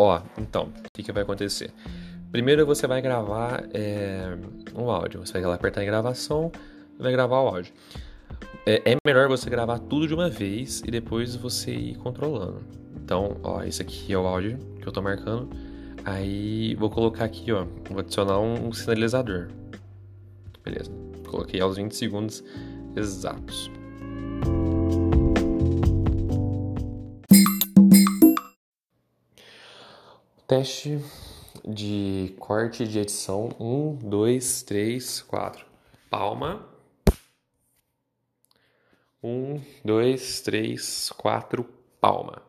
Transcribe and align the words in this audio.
Ó, 0.00 0.22
então, 0.38 0.66
o 0.66 0.90
que, 0.94 1.02
que 1.02 1.10
vai 1.10 1.24
acontecer? 1.24 1.72
Primeiro 2.30 2.64
você 2.64 2.86
vai 2.86 3.02
gravar 3.02 3.64
é, 3.74 4.38
um 4.72 4.88
áudio. 4.88 5.26
Você 5.26 5.40
vai 5.40 5.52
apertar 5.52 5.82
em 5.82 5.86
gravação 5.86 6.52
vai 6.96 7.10
gravar 7.10 7.40
o 7.40 7.48
áudio. 7.48 7.72
É, 8.64 8.92
é, 8.92 8.96
melhor 9.04 9.26
você 9.28 9.50
gravar 9.50 9.80
tudo 9.80 10.06
de 10.06 10.14
uma 10.14 10.30
vez 10.30 10.82
e 10.86 10.90
depois 10.92 11.34
você 11.34 11.72
ir 11.72 11.96
controlando. 11.96 12.60
Então, 12.96 13.38
ó, 13.42 13.64
esse 13.64 13.82
aqui 13.82 14.12
é 14.12 14.16
o 14.16 14.24
áudio 14.24 14.58
que 14.80 14.86
eu 14.86 14.92
tô 14.92 15.02
marcando. 15.02 15.50
Aí 16.04 16.76
vou 16.76 16.90
colocar 16.90 17.24
aqui, 17.24 17.50
ó, 17.50 17.66
vou 17.90 17.98
adicionar 17.98 18.38
um 18.38 18.72
sinalizador. 18.72 19.48
Beleza. 20.64 20.92
Coloquei 21.26 21.60
aos 21.60 21.76
20 21.76 21.92
segundos 21.92 22.44
exatos. 22.94 23.68
Teste 30.48 30.98
de 31.62 32.34
corte 32.38 32.88
de 32.88 33.00
edição. 33.00 33.50
Um, 33.60 33.94
dois, 33.96 34.62
três, 34.62 35.20
quatro. 35.20 35.66
Palma. 36.08 36.66
Um, 39.22 39.60
dois, 39.84 40.40
três, 40.40 41.10
quatro. 41.10 41.68
Palma. 42.00 42.47